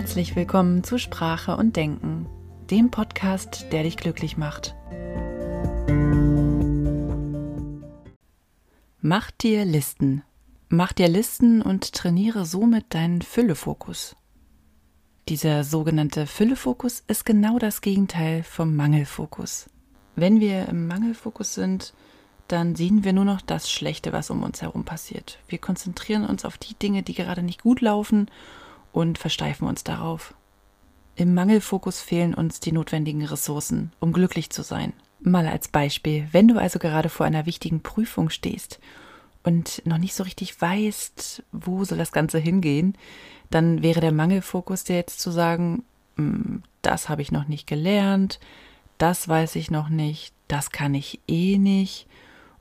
Herzlich 0.00 0.34
willkommen 0.34 0.82
zu 0.82 0.96
Sprache 0.96 1.58
und 1.58 1.76
Denken, 1.76 2.26
dem 2.70 2.90
Podcast, 2.90 3.66
der 3.70 3.82
dich 3.82 3.98
glücklich 3.98 4.38
macht. 4.38 4.74
Mach 9.02 9.30
dir 9.30 9.66
Listen. 9.66 10.22
Mach 10.70 10.94
dir 10.94 11.06
Listen 11.06 11.60
und 11.60 11.92
trainiere 11.92 12.46
somit 12.46 12.86
deinen 12.94 13.20
Füllefokus. 13.20 14.16
Dieser 15.28 15.64
sogenannte 15.64 16.26
Füllefokus 16.26 17.04
ist 17.06 17.26
genau 17.26 17.58
das 17.58 17.82
Gegenteil 17.82 18.42
vom 18.42 18.74
Mangelfokus. 18.74 19.68
Wenn 20.16 20.40
wir 20.40 20.66
im 20.70 20.86
Mangelfokus 20.86 21.52
sind, 21.52 21.92
dann 22.48 22.74
sehen 22.74 23.04
wir 23.04 23.12
nur 23.12 23.26
noch 23.26 23.42
das 23.42 23.70
Schlechte, 23.70 24.14
was 24.14 24.30
um 24.30 24.44
uns 24.44 24.62
herum 24.62 24.86
passiert. 24.86 25.40
Wir 25.46 25.58
konzentrieren 25.58 26.24
uns 26.24 26.46
auf 26.46 26.56
die 26.56 26.74
Dinge, 26.74 27.02
die 27.02 27.12
gerade 27.12 27.42
nicht 27.42 27.62
gut 27.62 27.82
laufen 27.82 28.30
und 28.92 29.18
versteifen 29.18 29.68
uns 29.68 29.84
darauf. 29.84 30.34
Im 31.16 31.34
Mangelfokus 31.34 32.00
fehlen 32.00 32.34
uns 32.34 32.60
die 32.60 32.72
notwendigen 32.72 33.24
Ressourcen, 33.24 33.92
um 34.00 34.12
glücklich 34.12 34.50
zu 34.50 34.62
sein. 34.62 34.92
Mal 35.20 35.46
als 35.46 35.68
Beispiel, 35.68 36.28
wenn 36.32 36.48
du 36.48 36.58
also 36.58 36.78
gerade 36.78 37.08
vor 37.08 37.26
einer 37.26 37.44
wichtigen 37.44 37.82
Prüfung 37.82 38.30
stehst 38.30 38.80
und 39.42 39.82
noch 39.84 39.98
nicht 39.98 40.14
so 40.14 40.24
richtig 40.24 40.58
weißt, 40.60 41.42
wo 41.52 41.84
soll 41.84 41.98
das 41.98 42.12
Ganze 42.12 42.38
hingehen, 42.38 42.96
dann 43.50 43.82
wäre 43.82 44.00
der 44.00 44.12
Mangelfokus 44.12 44.84
dir 44.84 44.96
jetzt 44.96 45.20
zu 45.20 45.30
sagen, 45.30 45.84
hm, 46.16 46.62
das 46.82 47.08
habe 47.08 47.22
ich 47.22 47.32
noch 47.32 47.48
nicht 47.48 47.66
gelernt, 47.66 48.40
das 48.96 49.28
weiß 49.28 49.56
ich 49.56 49.70
noch 49.70 49.88
nicht, 49.88 50.32
das 50.48 50.70
kann 50.70 50.94
ich 50.94 51.20
eh 51.28 51.58
nicht 51.58 52.06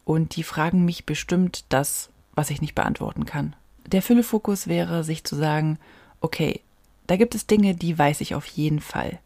und 0.03 0.35
die 0.35 0.43
fragen 0.43 0.83
mich 0.85 1.05
bestimmt 1.05 1.66
das, 1.69 2.09
was 2.33 2.49
ich 2.49 2.61
nicht 2.61 2.75
beantworten 2.75 3.25
kann. 3.25 3.55
Der 3.85 4.02
Füllefokus 4.02 4.67
wäre, 4.67 5.03
sich 5.03 5.23
zu 5.23 5.35
sagen, 5.35 5.80
okay, 6.21 6.61
da 7.07 7.15
gibt 7.15 7.35
es 7.35 7.47
Dinge, 7.47 7.73
die 7.73 7.97
weiß 7.97 8.21
ich 8.21 8.35
auf 8.35 8.45
jeden 8.45 8.80
Fall. 8.80 9.19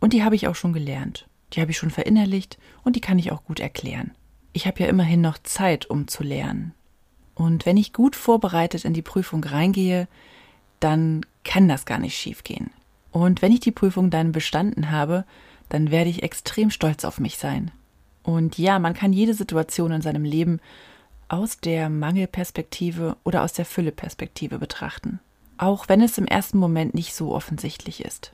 Und 0.00 0.12
die 0.12 0.22
habe 0.22 0.36
ich 0.36 0.46
auch 0.46 0.54
schon 0.54 0.72
gelernt. 0.72 1.26
Die 1.52 1.60
habe 1.60 1.70
ich 1.70 1.78
schon 1.78 1.90
verinnerlicht 1.90 2.58
und 2.84 2.96
die 2.96 3.00
kann 3.00 3.18
ich 3.18 3.32
auch 3.32 3.44
gut 3.44 3.60
erklären. 3.60 4.12
Ich 4.52 4.66
habe 4.66 4.80
ja 4.80 4.86
immerhin 4.86 5.20
noch 5.20 5.38
Zeit, 5.38 5.86
um 5.86 6.08
zu 6.08 6.22
lernen. 6.22 6.74
Und 7.34 7.66
wenn 7.66 7.76
ich 7.76 7.92
gut 7.92 8.14
vorbereitet 8.14 8.84
in 8.84 8.94
die 8.94 9.02
Prüfung 9.02 9.42
reingehe, 9.42 10.06
dann 10.78 11.26
kann 11.42 11.68
das 11.68 11.86
gar 11.86 11.98
nicht 11.98 12.16
schiefgehen. 12.16 12.70
Und 13.10 13.42
wenn 13.42 13.52
ich 13.52 13.60
die 13.60 13.72
Prüfung 13.72 14.10
dann 14.10 14.32
bestanden 14.32 14.90
habe, 14.90 15.24
dann 15.68 15.90
werde 15.90 16.10
ich 16.10 16.22
extrem 16.22 16.70
stolz 16.70 17.04
auf 17.04 17.18
mich 17.18 17.38
sein. 17.38 17.70
Und 18.22 18.58
ja, 18.58 18.78
man 18.78 18.94
kann 18.94 19.12
jede 19.12 19.34
Situation 19.34 19.92
in 19.92 20.02
seinem 20.02 20.24
Leben 20.24 20.60
aus 21.28 21.58
der 21.58 21.88
Mangelperspektive 21.88 23.16
oder 23.24 23.42
aus 23.42 23.52
der 23.52 23.64
Fülleperspektive 23.64 24.58
betrachten 24.58 25.20
auch 25.58 25.88
wenn 25.88 26.02
es 26.02 26.18
im 26.18 26.26
ersten 26.26 26.58
Moment 26.58 26.94
nicht 26.94 27.14
so 27.14 27.34
offensichtlich 27.34 28.04
ist. 28.04 28.32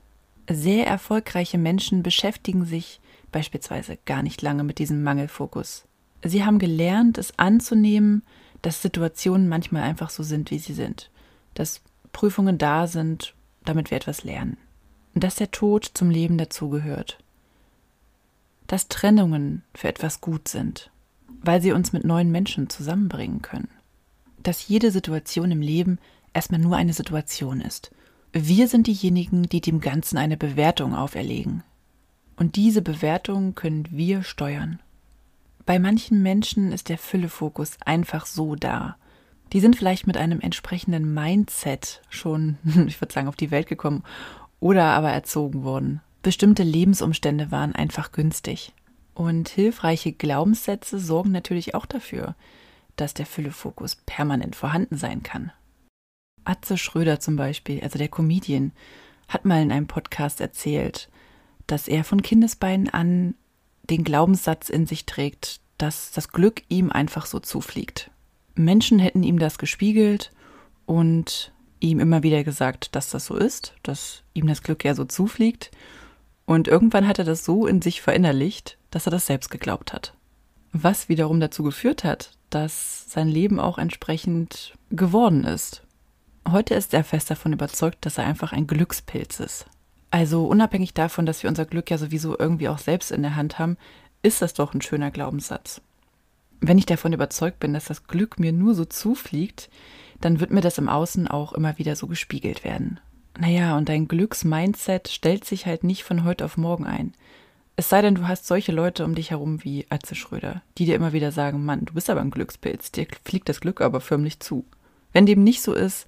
Sehr 0.49 0.87
erfolgreiche 0.87 1.57
Menschen 1.57 2.03
beschäftigen 2.03 2.65
sich 2.65 2.99
beispielsweise 3.31 3.97
gar 4.05 4.23
nicht 4.23 4.41
lange 4.41 4.63
mit 4.63 4.79
diesem 4.79 5.03
Mangelfokus. 5.03 5.85
Sie 6.23 6.43
haben 6.43 6.59
gelernt, 6.59 7.17
es 7.17 7.37
anzunehmen, 7.39 8.23
dass 8.61 8.81
Situationen 8.81 9.47
manchmal 9.47 9.83
einfach 9.83 10.09
so 10.09 10.23
sind, 10.23 10.51
wie 10.51 10.59
sie 10.59 10.73
sind, 10.73 11.09
dass 11.53 11.81
Prüfungen 12.11 12.57
da 12.57 12.87
sind, 12.87 13.33
damit 13.65 13.91
wir 13.91 13.97
etwas 13.97 14.23
lernen, 14.23 14.57
dass 15.15 15.35
der 15.35 15.51
Tod 15.51 15.89
zum 15.93 16.09
Leben 16.09 16.37
dazugehört, 16.37 17.17
dass 18.67 18.87
Trennungen 18.87 19.63
für 19.73 19.87
etwas 19.87 20.21
gut 20.21 20.47
sind, 20.47 20.91
weil 21.41 21.61
sie 21.61 21.71
uns 21.71 21.93
mit 21.93 22.03
neuen 22.03 22.31
Menschen 22.31 22.69
zusammenbringen 22.69 23.41
können, 23.41 23.69
dass 24.43 24.67
jede 24.67 24.91
Situation 24.91 25.51
im 25.51 25.61
Leben 25.61 25.99
erstmal 26.33 26.59
nur 26.59 26.75
eine 26.75 26.93
Situation 26.93 27.61
ist. 27.61 27.91
Wir 28.33 28.67
sind 28.67 28.87
diejenigen, 28.87 29.43
die 29.43 29.61
dem 29.61 29.81
Ganzen 29.81 30.17
eine 30.17 30.37
Bewertung 30.37 30.95
auferlegen. 30.95 31.63
Und 32.37 32.55
diese 32.55 32.81
Bewertung 32.81 33.55
können 33.55 33.87
wir 33.91 34.23
steuern. 34.23 34.79
Bei 35.65 35.79
manchen 35.79 36.23
Menschen 36.23 36.71
ist 36.71 36.89
der 36.89 36.97
Füllefokus 36.97 37.77
einfach 37.85 38.25
so 38.25 38.55
da. 38.55 38.95
Die 39.53 39.59
sind 39.59 39.75
vielleicht 39.75 40.07
mit 40.07 40.17
einem 40.17 40.39
entsprechenden 40.39 41.13
Mindset 41.13 42.01
schon, 42.09 42.57
ich 42.87 42.99
würde 43.01 43.13
sagen, 43.13 43.27
auf 43.27 43.35
die 43.35 43.51
Welt 43.51 43.67
gekommen 43.67 44.03
oder 44.59 44.85
aber 44.85 45.11
erzogen 45.11 45.63
worden. 45.63 46.01
Bestimmte 46.23 46.63
Lebensumstände 46.63 47.51
waren 47.51 47.75
einfach 47.75 48.11
günstig. 48.11 48.73
Und 49.13 49.49
hilfreiche 49.49 50.13
Glaubenssätze 50.13 50.99
sorgen 50.99 51.31
natürlich 51.31 51.75
auch 51.75 51.85
dafür, 51.85 52.35
dass 52.95 53.13
der 53.13 53.25
Füllefokus 53.25 53.95
permanent 54.05 54.55
vorhanden 54.55 54.97
sein 54.97 55.21
kann. 55.23 55.51
Atze 56.43 56.77
Schröder 56.77 57.19
zum 57.19 57.35
Beispiel, 57.35 57.81
also 57.81 57.97
der 57.97 58.09
Comedian, 58.09 58.71
hat 59.27 59.45
mal 59.45 59.61
in 59.61 59.71
einem 59.71 59.87
Podcast 59.87 60.41
erzählt, 60.41 61.09
dass 61.67 61.87
er 61.87 62.03
von 62.03 62.21
Kindesbeinen 62.21 62.89
an 62.89 63.35
den 63.83 64.03
Glaubenssatz 64.03 64.69
in 64.69 64.85
sich 64.85 65.05
trägt, 65.05 65.61
dass 65.77 66.11
das 66.11 66.29
Glück 66.29 66.63
ihm 66.69 66.91
einfach 66.91 67.25
so 67.25 67.39
zufliegt. 67.39 68.11
Menschen 68.55 68.99
hätten 68.99 69.23
ihm 69.23 69.39
das 69.39 69.57
gespiegelt 69.57 70.31
und 70.85 71.51
ihm 71.79 71.99
immer 71.99 72.23
wieder 72.23 72.43
gesagt, 72.43 72.95
dass 72.95 73.09
das 73.09 73.25
so 73.25 73.35
ist, 73.35 73.73
dass 73.83 74.23
ihm 74.33 74.47
das 74.47 74.63
Glück 74.63 74.83
ja 74.83 74.93
so 74.93 75.05
zufliegt. 75.05 75.71
Und 76.45 76.67
irgendwann 76.67 77.07
hat 77.07 77.19
er 77.19 77.25
das 77.25 77.43
so 77.45 77.65
in 77.65 77.81
sich 77.81 78.01
verinnerlicht, 78.01 78.77
dass 78.91 79.07
er 79.07 79.11
das 79.11 79.25
selbst 79.25 79.49
geglaubt 79.49 79.93
hat. 79.93 80.13
Was 80.73 81.09
wiederum 81.09 81.39
dazu 81.39 81.63
geführt 81.63 82.03
hat, 82.03 82.31
dass 82.49 83.09
sein 83.09 83.27
Leben 83.27 83.59
auch 83.59 83.77
entsprechend 83.77 84.73
geworden 84.89 85.43
ist. 85.43 85.83
Heute 86.49 86.73
ist 86.73 86.93
er 86.93 87.03
fest 87.03 87.29
davon 87.29 87.53
überzeugt, 87.53 88.05
dass 88.05 88.17
er 88.17 88.25
einfach 88.25 88.51
ein 88.51 88.67
Glückspilz 88.67 89.39
ist. 89.39 89.65
Also 90.09 90.45
unabhängig 90.45 90.93
davon, 90.93 91.25
dass 91.25 91.43
wir 91.43 91.49
unser 91.49 91.65
Glück 91.65 91.89
ja 91.89 91.97
sowieso 91.97 92.37
irgendwie 92.37 92.67
auch 92.67 92.79
selbst 92.79 93.11
in 93.11 93.21
der 93.21 93.35
Hand 93.35 93.59
haben, 93.59 93.77
ist 94.23 94.41
das 94.41 94.53
doch 94.53 94.73
ein 94.73 94.81
schöner 94.81 95.11
Glaubenssatz. 95.11 95.81
Wenn 96.59 96.77
ich 96.77 96.85
davon 96.85 97.13
überzeugt 97.13 97.59
bin, 97.59 97.73
dass 97.73 97.85
das 97.85 98.07
Glück 98.07 98.39
mir 98.39 98.51
nur 98.51 98.75
so 98.75 98.85
zufliegt, 98.85 99.69
dann 100.19 100.39
wird 100.39 100.51
mir 100.51 100.61
das 100.61 100.77
im 100.77 100.89
Außen 100.89 101.27
auch 101.27 101.53
immer 101.53 101.77
wieder 101.77 101.95
so 101.95 102.07
gespiegelt 102.07 102.63
werden. 102.63 102.99
Naja, 103.39 103.77
und 103.77 103.89
dein 103.89 104.07
Glücksmindset 104.07 105.07
stellt 105.07 105.45
sich 105.45 105.65
halt 105.65 105.83
nicht 105.83 106.03
von 106.03 106.23
heute 106.23 106.45
auf 106.45 106.57
morgen 106.57 106.85
ein. 106.85 107.13
Es 107.77 107.89
sei 107.89 108.01
denn, 108.01 108.15
du 108.15 108.27
hast 108.27 108.45
solche 108.45 108.71
Leute 108.71 109.05
um 109.05 109.15
dich 109.15 109.31
herum 109.31 109.63
wie 109.63 109.87
Atze 109.89 110.13
Schröder, 110.13 110.61
die 110.77 110.85
dir 110.85 110.95
immer 110.95 111.13
wieder 111.13 111.31
sagen, 111.31 111.65
Mann, 111.65 111.85
du 111.85 111.93
bist 111.93 112.09
aber 112.09 112.21
ein 112.21 112.29
Glückspilz, 112.29 112.91
dir 112.91 113.07
fliegt 113.23 113.49
das 113.49 113.61
Glück 113.61 113.81
aber 113.81 114.01
förmlich 114.01 114.39
zu. 114.39 114.65
Wenn 115.13 115.25
dem 115.25 115.43
nicht 115.43 115.61
so 115.61 115.73
ist, 115.73 116.07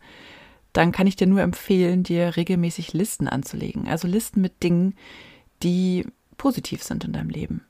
dann 0.74 0.92
kann 0.92 1.08
ich 1.08 1.16
dir 1.16 1.28
nur 1.28 1.42
empfehlen, 1.42 2.04
dir 2.04 2.36
regelmäßig 2.36 2.94
Listen 2.94 3.28
anzulegen. 3.28 3.88
Also 3.88 4.08
Listen 4.08 4.42
mit 4.42 4.64
Dingen, 4.64 4.96
die 5.62 6.06
positiv 6.38 6.84
sind 6.84 7.04
in 7.04 7.14
deinem 7.14 7.30
Leben. 7.30 7.62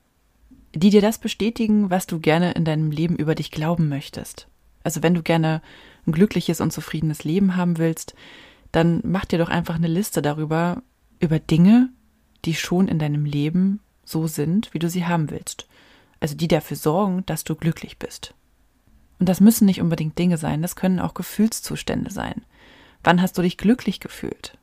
Die 0.73 0.89
dir 0.89 1.01
das 1.01 1.19
bestätigen, 1.19 1.89
was 1.89 2.07
du 2.07 2.19
gerne 2.19 2.53
in 2.53 2.65
deinem 2.65 2.91
Leben 2.91 3.15
über 3.15 3.35
dich 3.35 3.51
glauben 3.51 3.89
möchtest. 3.89 4.47
Also 4.83 5.03
wenn 5.03 5.13
du 5.13 5.21
gerne 5.21 5.61
ein 6.07 6.11
glückliches 6.11 6.61
und 6.61 6.71
zufriedenes 6.71 7.23
Leben 7.23 7.55
haben 7.55 7.77
willst, 7.77 8.15
dann 8.71 9.01
mach 9.03 9.25
dir 9.25 9.37
doch 9.37 9.49
einfach 9.49 9.75
eine 9.75 9.87
Liste 9.87 10.21
darüber, 10.21 10.81
über 11.19 11.39
Dinge, 11.39 11.89
die 12.45 12.55
schon 12.55 12.87
in 12.87 12.99
deinem 12.99 13.25
Leben 13.25 13.79
so 14.03 14.27
sind, 14.27 14.73
wie 14.73 14.79
du 14.79 14.89
sie 14.89 15.05
haben 15.05 15.29
willst. 15.29 15.67
Also 16.19 16.35
die 16.35 16.47
dafür 16.47 16.77
sorgen, 16.77 17.25
dass 17.25 17.43
du 17.43 17.55
glücklich 17.55 17.99
bist. 17.99 18.33
Und 19.19 19.29
das 19.29 19.39
müssen 19.39 19.65
nicht 19.65 19.81
unbedingt 19.81 20.17
Dinge 20.17 20.37
sein, 20.37 20.61
das 20.61 20.75
können 20.75 20.99
auch 20.99 21.13
Gefühlszustände 21.13 22.11
sein. 22.11 22.43
Wann 23.03 23.21
hast 23.21 23.37
du 23.37 23.41
dich 23.41 23.57
glücklich 23.57 23.99
gefühlt? 23.99 24.57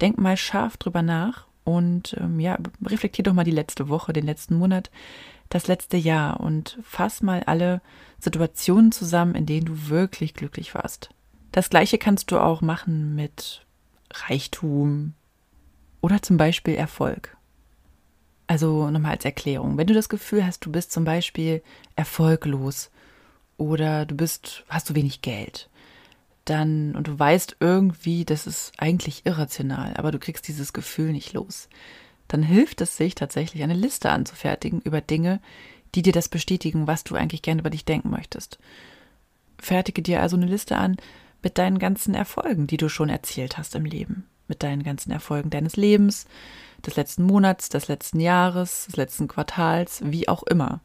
Denk 0.00 0.18
mal 0.18 0.36
scharf 0.36 0.76
drüber 0.76 1.02
nach 1.02 1.46
und 1.64 2.16
ähm, 2.18 2.40
ja, 2.40 2.58
reflektier 2.84 3.24
doch 3.24 3.32
mal 3.32 3.44
die 3.44 3.50
letzte 3.50 3.88
Woche, 3.88 4.12
den 4.12 4.26
letzten 4.26 4.56
Monat, 4.56 4.90
das 5.48 5.66
letzte 5.66 5.96
Jahr 5.96 6.40
und 6.40 6.78
fass 6.82 7.22
mal 7.22 7.42
alle 7.44 7.80
Situationen 8.18 8.92
zusammen, 8.92 9.34
in 9.34 9.46
denen 9.46 9.66
du 9.66 9.88
wirklich 9.88 10.34
glücklich 10.34 10.74
warst. 10.74 11.10
Das 11.52 11.70
gleiche 11.70 11.98
kannst 11.98 12.30
du 12.30 12.38
auch 12.38 12.62
machen 12.62 13.14
mit 13.14 13.64
Reichtum 14.12 15.14
oder 16.00 16.22
zum 16.22 16.36
Beispiel 16.36 16.74
Erfolg. 16.74 17.36
Also 18.46 18.90
nochmal 18.90 19.12
als 19.12 19.24
Erklärung, 19.24 19.78
wenn 19.78 19.86
du 19.86 19.94
das 19.94 20.08
Gefühl 20.08 20.44
hast, 20.44 20.66
du 20.66 20.72
bist 20.72 20.92
zum 20.92 21.04
Beispiel 21.04 21.62
erfolglos 21.96 22.90
oder 23.56 24.06
du 24.06 24.16
bist, 24.16 24.64
hast 24.68 24.90
du 24.90 24.94
wenig 24.94 25.22
Geld, 25.22 25.68
dann, 26.44 26.94
und 26.94 27.08
du 27.08 27.18
weißt 27.18 27.56
irgendwie, 27.60 28.24
das 28.24 28.46
ist 28.46 28.72
eigentlich 28.78 29.24
irrational, 29.24 29.94
aber 29.96 30.12
du 30.12 30.18
kriegst 30.18 30.46
dieses 30.48 30.72
Gefühl 30.72 31.12
nicht 31.12 31.32
los, 31.32 31.68
dann 32.28 32.42
hilft 32.42 32.80
es 32.80 32.96
sich 32.96 33.14
tatsächlich, 33.14 33.62
eine 33.62 33.74
Liste 33.74 34.10
anzufertigen 34.10 34.80
über 34.80 35.00
Dinge, 35.00 35.40
die 35.94 36.02
dir 36.02 36.12
das 36.12 36.28
bestätigen, 36.28 36.86
was 36.86 37.04
du 37.04 37.14
eigentlich 37.14 37.42
gerne 37.42 37.60
über 37.60 37.70
dich 37.70 37.84
denken 37.84 38.10
möchtest. 38.10 38.58
Fertige 39.58 40.02
dir 40.02 40.20
also 40.20 40.36
eine 40.36 40.46
Liste 40.46 40.76
an 40.76 40.96
mit 41.42 41.58
deinen 41.58 41.78
ganzen 41.78 42.14
Erfolgen, 42.14 42.66
die 42.66 42.76
du 42.76 42.88
schon 42.88 43.08
erzielt 43.08 43.58
hast 43.58 43.74
im 43.74 43.84
Leben, 43.84 44.26
mit 44.48 44.62
deinen 44.62 44.82
ganzen 44.82 45.12
Erfolgen 45.12 45.50
deines 45.50 45.76
Lebens, 45.76 46.26
des 46.84 46.96
letzten 46.96 47.24
Monats, 47.24 47.68
des 47.68 47.88
letzten 47.88 48.20
Jahres, 48.20 48.86
des 48.86 48.96
letzten 48.96 49.28
Quartals, 49.28 50.02
wie 50.04 50.28
auch 50.28 50.42
immer. 50.42 50.80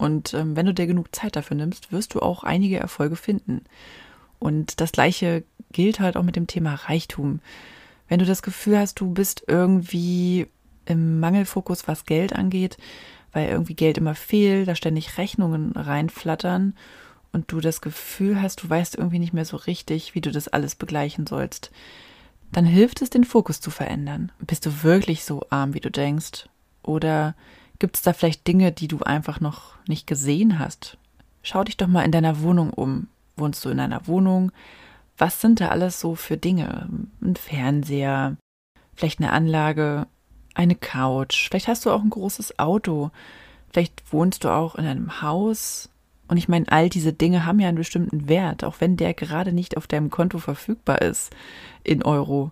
Und 0.00 0.32
ähm, 0.32 0.56
wenn 0.56 0.64
du 0.64 0.72
dir 0.72 0.86
genug 0.86 1.14
Zeit 1.14 1.36
dafür 1.36 1.58
nimmst, 1.58 1.92
wirst 1.92 2.14
du 2.14 2.20
auch 2.20 2.42
einige 2.42 2.78
Erfolge 2.78 3.16
finden. 3.16 3.64
Und 4.38 4.80
das 4.80 4.92
Gleiche 4.92 5.44
gilt 5.72 6.00
halt 6.00 6.16
auch 6.16 6.22
mit 6.22 6.36
dem 6.36 6.46
Thema 6.46 6.74
Reichtum. 6.74 7.40
Wenn 8.08 8.18
du 8.18 8.24
das 8.24 8.40
Gefühl 8.40 8.78
hast, 8.78 8.98
du 8.98 9.10
bist 9.10 9.44
irgendwie 9.46 10.46
im 10.86 11.20
Mangelfokus, 11.20 11.86
was 11.86 12.06
Geld 12.06 12.32
angeht, 12.32 12.78
weil 13.32 13.50
irgendwie 13.50 13.74
Geld 13.74 13.98
immer 13.98 14.14
fehlt, 14.14 14.68
da 14.68 14.74
ständig 14.74 15.18
Rechnungen 15.18 15.72
reinflattern 15.72 16.74
und 17.32 17.52
du 17.52 17.60
das 17.60 17.82
Gefühl 17.82 18.40
hast, 18.40 18.62
du 18.62 18.70
weißt 18.70 18.96
irgendwie 18.96 19.18
nicht 19.18 19.34
mehr 19.34 19.44
so 19.44 19.58
richtig, 19.58 20.14
wie 20.14 20.22
du 20.22 20.32
das 20.32 20.48
alles 20.48 20.76
begleichen 20.76 21.26
sollst, 21.26 21.72
dann 22.52 22.64
hilft 22.64 23.02
es, 23.02 23.10
den 23.10 23.24
Fokus 23.24 23.60
zu 23.60 23.70
verändern. 23.70 24.32
Bist 24.38 24.64
du 24.64 24.82
wirklich 24.82 25.24
so 25.24 25.44
arm, 25.50 25.74
wie 25.74 25.80
du 25.80 25.90
denkst? 25.90 26.48
Oder 26.82 27.34
gibt 27.80 27.96
es 27.96 28.02
da 28.02 28.12
vielleicht 28.12 28.46
Dinge, 28.46 28.70
die 28.70 28.86
du 28.86 29.00
einfach 29.00 29.40
noch 29.40 29.74
nicht 29.88 30.06
gesehen 30.06 30.60
hast? 30.60 30.96
Schau 31.42 31.64
dich 31.64 31.76
doch 31.76 31.88
mal 31.88 32.04
in 32.04 32.12
deiner 32.12 32.40
Wohnung 32.42 32.70
um. 32.70 33.08
Wohnst 33.36 33.64
du 33.64 33.70
in 33.70 33.80
einer 33.80 34.06
Wohnung? 34.06 34.52
Was 35.18 35.40
sind 35.40 35.60
da 35.60 35.68
alles 35.68 35.98
so 35.98 36.14
für 36.14 36.36
Dinge? 36.36 36.88
Ein 37.20 37.34
Fernseher, 37.36 38.36
vielleicht 38.94 39.20
eine 39.20 39.32
Anlage, 39.32 40.06
eine 40.54 40.74
Couch, 40.74 41.48
vielleicht 41.48 41.68
hast 41.68 41.86
du 41.86 41.90
auch 41.90 42.02
ein 42.02 42.10
großes 42.10 42.58
Auto, 42.58 43.10
vielleicht 43.72 44.12
wohnst 44.12 44.44
du 44.44 44.50
auch 44.50 44.74
in 44.74 44.84
einem 44.84 45.22
Haus. 45.22 45.88
Und 46.28 46.36
ich 46.36 46.48
meine, 46.48 46.70
all 46.70 46.88
diese 46.88 47.12
Dinge 47.12 47.44
haben 47.44 47.60
ja 47.60 47.68
einen 47.68 47.78
bestimmten 47.78 48.28
Wert, 48.28 48.62
auch 48.62 48.76
wenn 48.78 48.96
der 48.96 49.14
gerade 49.14 49.52
nicht 49.52 49.76
auf 49.76 49.86
deinem 49.86 50.10
Konto 50.10 50.38
verfügbar 50.38 51.02
ist 51.02 51.34
in 51.82 52.02
Euro. 52.02 52.50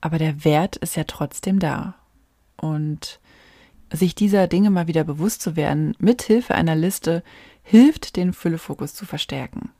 Aber 0.00 0.18
der 0.18 0.44
Wert 0.44 0.76
ist 0.76 0.94
ja 0.94 1.04
trotzdem 1.04 1.58
da. 1.58 1.94
Und 2.56 3.18
sich 3.92 4.14
dieser 4.14 4.46
Dinge 4.48 4.70
mal 4.70 4.86
wieder 4.86 5.04
bewusst 5.04 5.42
zu 5.42 5.56
werden, 5.56 5.94
mit 5.98 6.22
Hilfe 6.22 6.54
einer 6.54 6.74
Liste, 6.74 7.22
hilft, 7.62 8.16
den 8.16 8.32
Füllefokus 8.32 8.94
zu 8.94 9.06
verstärken. 9.06 9.70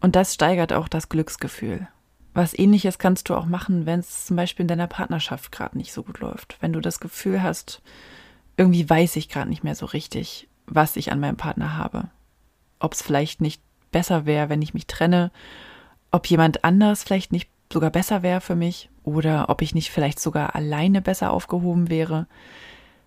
Und 0.00 0.16
das 0.16 0.34
steigert 0.34 0.72
auch 0.72 0.88
das 0.88 1.08
Glücksgefühl. 1.08 1.88
Was 2.34 2.58
ähnliches 2.58 2.98
kannst 2.98 3.28
du 3.28 3.34
auch 3.34 3.46
machen, 3.46 3.86
wenn 3.86 4.00
es 4.00 4.26
zum 4.26 4.36
Beispiel 4.36 4.64
in 4.64 4.68
deiner 4.68 4.86
Partnerschaft 4.86 5.52
gerade 5.52 5.76
nicht 5.76 5.92
so 5.92 6.02
gut 6.02 6.20
läuft. 6.20 6.56
Wenn 6.60 6.72
du 6.72 6.80
das 6.80 6.98
Gefühl 6.98 7.42
hast, 7.42 7.82
irgendwie 8.56 8.88
weiß 8.88 9.16
ich 9.16 9.28
gerade 9.28 9.48
nicht 9.48 9.64
mehr 9.64 9.74
so 9.74 9.86
richtig, 9.86 10.48
was 10.66 10.96
ich 10.96 11.12
an 11.12 11.20
meinem 11.20 11.36
Partner 11.36 11.76
habe. 11.76 12.08
Ob 12.78 12.94
es 12.94 13.02
vielleicht 13.02 13.40
nicht 13.40 13.62
besser 13.90 14.24
wäre, 14.26 14.48
wenn 14.48 14.62
ich 14.62 14.74
mich 14.74 14.86
trenne, 14.86 15.30
ob 16.10 16.26
jemand 16.26 16.64
anders 16.64 17.04
vielleicht 17.04 17.32
nicht 17.32 17.50
sogar 17.72 17.90
besser 17.90 18.22
wäre 18.22 18.40
für 18.40 18.56
mich 18.56 18.90
oder 19.02 19.48
ob 19.48 19.62
ich 19.62 19.74
nicht 19.74 19.90
vielleicht 19.90 20.20
sogar 20.20 20.54
alleine 20.54 21.00
besser 21.00 21.32
aufgehoben 21.32 21.90
wäre, 21.90 22.26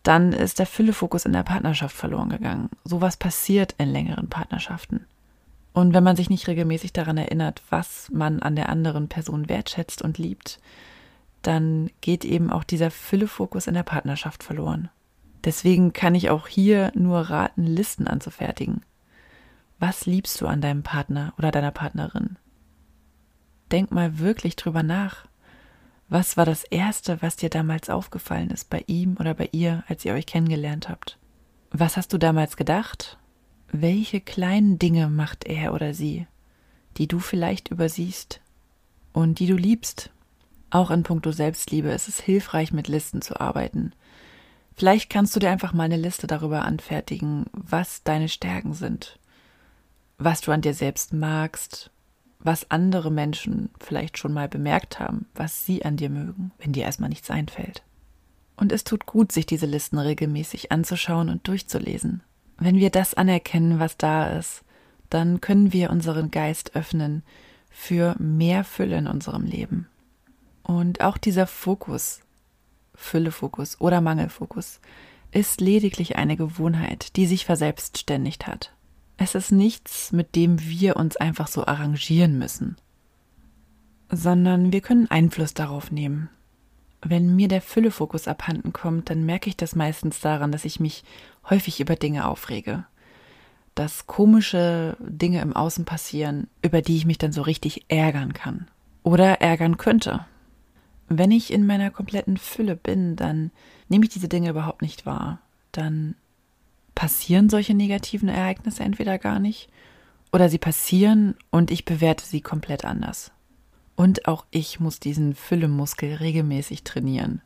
dann 0.05 0.33
ist 0.33 0.59
der 0.59 0.67
Füllefokus 0.67 1.25
in 1.25 1.33
der 1.33 1.41
Partnerschaft 1.41 1.95
verloren 1.95 2.29
gegangen. 2.29 2.69
Sowas 2.83 3.17
passiert 3.17 3.73
in 3.79 3.89
längeren 3.89 4.29
Partnerschaften. 4.29 5.07
Und 5.73 5.95
wenn 5.95 6.03
man 6.03 6.15
sich 6.15 6.29
nicht 6.29 6.47
regelmäßig 6.47 6.93
daran 6.93 7.17
erinnert, 7.17 7.63
was 7.71 8.09
man 8.11 8.39
an 8.39 8.55
der 8.55 8.69
anderen 8.69 9.09
Person 9.09 9.49
wertschätzt 9.49 10.03
und 10.03 10.19
liebt, 10.19 10.59
dann 11.41 11.89
geht 12.01 12.23
eben 12.23 12.51
auch 12.51 12.63
dieser 12.63 12.91
Füllefokus 12.91 13.65
in 13.65 13.73
der 13.73 13.83
Partnerschaft 13.83 14.43
verloren. 14.43 14.89
Deswegen 15.43 15.91
kann 15.91 16.13
ich 16.13 16.29
auch 16.29 16.47
hier 16.47 16.91
nur 16.93 17.21
raten, 17.21 17.65
Listen 17.65 18.07
anzufertigen. 18.07 18.83
Was 19.79 20.05
liebst 20.05 20.39
du 20.39 20.45
an 20.45 20.61
deinem 20.61 20.83
Partner 20.83 21.33
oder 21.39 21.49
deiner 21.49 21.71
Partnerin? 21.71 22.37
Denk 23.71 23.91
mal 23.91 24.19
wirklich 24.19 24.55
drüber 24.55 24.83
nach. 24.83 25.25
Was 26.07 26.37
war 26.37 26.45
das 26.45 26.63
Erste, 26.63 27.21
was 27.21 27.35
dir 27.35 27.49
damals 27.49 27.89
aufgefallen 27.89 28.51
ist 28.51 28.69
bei 28.69 28.83
ihm 28.87 29.17
oder 29.19 29.33
bei 29.33 29.49
ihr, 29.51 29.83
als 29.87 30.05
ihr 30.05 30.13
euch 30.13 30.27
kennengelernt 30.27 30.87
habt? 30.87 31.17
Was 31.71 31.97
hast 31.97 32.13
du 32.13 32.17
damals 32.17 32.57
gedacht? 32.57 33.17
Welche 33.71 34.21
kleinen 34.21 34.77
Dinge 34.77 35.09
macht 35.09 35.45
er 35.45 35.73
oder 35.73 35.93
sie, 35.93 36.27
die 36.97 37.07
du 37.07 37.19
vielleicht 37.19 37.69
übersiehst 37.69 38.39
und 39.13 39.39
die 39.39 39.47
du 39.47 39.55
liebst? 39.55 40.11
Auch 40.69 40.91
in 40.91 41.03
puncto 41.03 41.31
Selbstliebe 41.31 41.89
ist 41.89 42.07
es 42.07 42.19
hilfreich, 42.19 42.71
mit 42.71 42.87
Listen 42.87 43.21
zu 43.21 43.39
arbeiten. 43.39 43.93
Vielleicht 44.75 45.09
kannst 45.09 45.35
du 45.35 45.39
dir 45.39 45.49
einfach 45.49 45.73
mal 45.73 45.83
eine 45.83 45.97
Liste 45.97 46.27
darüber 46.27 46.63
anfertigen, 46.63 47.45
was 47.51 48.03
deine 48.03 48.29
Stärken 48.29 48.73
sind, 48.73 49.17
was 50.17 50.41
du 50.41 50.51
an 50.51 50.61
dir 50.61 50.73
selbst 50.73 51.13
magst, 51.13 51.91
was 52.45 52.69
andere 52.69 53.11
Menschen 53.11 53.69
vielleicht 53.79 54.17
schon 54.17 54.33
mal 54.33 54.47
bemerkt 54.47 54.99
haben, 54.99 55.25
was 55.33 55.65
sie 55.65 55.83
an 55.83 55.97
dir 55.97 56.09
mögen, 56.09 56.51
wenn 56.59 56.73
dir 56.73 56.83
erstmal 56.83 57.09
nichts 57.09 57.29
einfällt. 57.29 57.83
Und 58.55 58.71
es 58.71 58.83
tut 58.83 59.05
gut, 59.05 59.31
sich 59.31 59.45
diese 59.45 59.65
Listen 59.65 59.97
regelmäßig 59.97 60.71
anzuschauen 60.71 61.29
und 61.29 61.47
durchzulesen. 61.47 62.21
Wenn 62.57 62.77
wir 62.77 62.89
das 62.89 63.13
anerkennen, 63.13 63.79
was 63.79 63.97
da 63.97 64.27
ist, 64.37 64.63
dann 65.09 65.41
können 65.41 65.73
wir 65.73 65.89
unseren 65.89 66.31
Geist 66.31 66.75
öffnen 66.75 67.23
für 67.69 68.15
mehr 68.19 68.63
Fülle 68.63 68.97
in 68.97 69.07
unserem 69.07 69.43
Leben. 69.43 69.87
Und 70.63 71.01
auch 71.01 71.17
dieser 71.17 71.47
Fokus, 71.47 72.21
Füllefokus 72.95 73.79
oder 73.81 74.01
Mangelfokus, 74.01 74.79
ist 75.31 75.59
lediglich 75.59 76.15
eine 76.15 76.37
Gewohnheit, 76.37 77.17
die 77.17 77.25
sich 77.25 77.45
verselbstständigt 77.45 78.47
hat. 78.47 78.71
Es 79.25 79.33
ist 79.33 79.51
nichts, 79.51 80.11
mit 80.11 80.35
dem 80.35 80.61
wir 80.61 80.97
uns 80.97 81.17
einfach 81.17 81.47
so 81.47 81.65
arrangieren 81.65 82.37
müssen, 82.37 82.75
sondern 84.11 84.71
wir 84.71 84.81
können 84.81 85.09
Einfluss 85.09 85.55
darauf 85.55 85.89
nehmen. 85.89 86.29
Wenn 87.01 87.35
mir 87.35 87.47
der 87.47 87.63
Füllefokus 87.63 88.27
abhanden 88.27 88.71
kommt, 88.71 89.09
dann 89.09 89.25
merke 89.25 89.49
ich 89.49 89.57
das 89.57 89.75
meistens 89.75 90.19
daran, 90.19 90.51
dass 90.51 90.63
ich 90.63 90.79
mich 90.79 91.03
häufig 91.49 91.79
über 91.79 91.95
Dinge 91.95 92.27
aufrege. 92.27 92.85
Dass 93.73 94.05
komische 94.05 94.95
Dinge 94.99 95.41
im 95.41 95.55
Außen 95.55 95.85
passieren, 95.85 96.45
über 96.61 96.83
die 96.83 96.95
ich 96.95 97.07
mich 97.07 97.17
dann 97.17 97.31
so 97.31 97.41
richtig 97.41 97.85
ärgern 97.87 98.33
kann. 98.33 98.67
Oder 99.01 99.41
ärgern 99.41 99.77
könnte. 99.77 100.23
Wenn 101.09 101.31
ich 101.31 101.51
in 101.51 101.65
meiner 101.65 101.89
kompletten 101.89 102.37
Fülle 102.37 102.75
bin, 102.75 103.15
dann 103.15 103.49
nehme 103.89 104.05
ich 104.05 104.11
diese 104.11 104.27
Dinge 104.27 104.51
überhaupt 104.51 104.83
nicht 104.83 105.07
wahr. 105.07 105.39
Dann 105.71 106.13
passieren 106.95 107.49
solche 107.49 107.73
negativen 107.73 108.29
Ereignisse 108.29 108.83
entweder 108.83 109.19
gar 109.19 109.39
nicht 109.39 109.69
oder 110.31 110.49
sie 110.49 110.57
passieren 110.57 111.35
und 111.51 111.71
ich 111.71 111.85
bewerte 111.85 112.25
sie 112.25 112.41
komplett 112.41 112.83
anders. 112.83 113.31
Und 113.95 114.27
auch 114.27 114.45
ich 114.51 114.79
muss 114.79 114.99
diesen 114.99 115.35
Füllemuskel 115.35 116.15
regelmäßig 116.15 116.83
trainieren. 116.83 117.41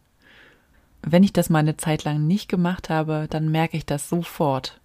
Wenn 1.01 1.23
ich 1.23 1.33
das 1.33 1.49
mal 1.49 1.59
eine 1.59 1.77
Zeit 1.77 2.03
lang 2.03 2.25
nicht 2.25 2.49
gemacht 2.49 2.89
habe, 2.89 3.27
dann 3.29 3.49
merke 3.49 3.77
ich 3.77 3.85
das 3.85 4.09
sofort. 4.09 4.79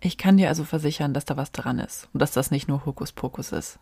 Ich 0.00 0.18
kann 0.18 0.36
dir 0.36 0.48
also 0.48 0.64
versichern, 0.64 1.14
dass 1.14 1.24
da 1.24 1.36
was 1.36 1.52
dran 1.52 1.78
ist 1.78 2.08
und 2.12 2.20
dass 2.20 2.32
das 2.32 2.50
nicht 2.50 2.68
nur 2.68 2.84
Hokuspokus 2.84 3.52
ist. 3.52 3.78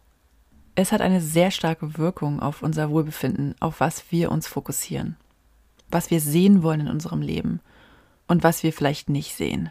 Es 0.74 0.92
hat 0.92 1.00
eine 1.00 1.20
sehr 1.20 1.50
starke 1.50 1.98
Wirkung 1.98 2.40
auf 2.40 2.62
unser 2.62 2.90
Wohlbefinden, 2.90 3.54
auf 3.60 3.80
was 3.80 4.04
wir 4.10 4.30
uns 4.30 4.46
fokussieren, 4.46 5.16
was 5.88 6.10
wir 6.10 6.20
sehen 6.20 6.62
wollen 6.62 6.82
in 6.82 6.88
unserem 6.88 7.20
Leben 7.20 7.60
und 8.28 8.44
was 8.44 8.62
wir 8.62 8.72
vielleicht 8.72 9.08
nicht 9.08 9.34
sehen. 9.34 9.70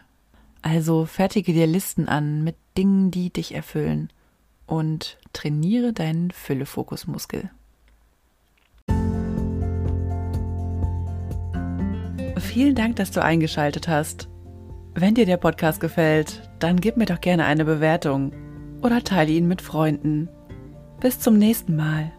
Also 0.61 1.05
fertige 1.05 1.53
dir 1.53 1.67
Listen 1.67 2.07
an 2.07 2.43
mit 2.43 2.55
Dingen, 2.77 3.11
die 3.11 3.31
dich 3.31 3.55
erfüllen 3.55 4.09
und 4.65 5.17
trainiere 5.33 5.93
deinen 5.93 6.31
Füllefokusmuskel. 6.31 7.49
Vielen 12.37 12.75
Dank, 12.75 12.95
dass 12.95 13.11
du 13.11 13.21
eingeschaltet 13.21 13.87
hast. 13.87 14.27
Wenn 14.95 15.15
dir 15.15 15.25
der 15.25 15.37
Podcast 15.37 15.79
gefällt, 15.79 16.49
dann 16.59 16.81
gib 16.81 16.97
mir 16.97 17.05
doch 17.05 17.21
gerne 17.21 17.45
eine 17.45 17.65
Bewertung 17.65 18.33
oder 18.81 19.03
teile 19.03 19.31
ihn 19.31 19.47
mit 19.47 19.61
Freunden. 19.61 20.29
Bis 20.99 21.19
zum 21.19 21.37
nächsten 21.37 21.75
Mal. 21.75 22.11